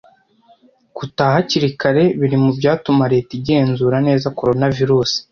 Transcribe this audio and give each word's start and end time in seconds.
Gutaha 0.97 1.35
hakiri 1.37 1.69
kare 1.81 2.03
biri 2.19 2.37
mubyatuma 2.43 3.03
Leta 3.13 3.31
igenzura 3.39 3.97
neza 4.07 4.27
coronavirus. 4.39 5.11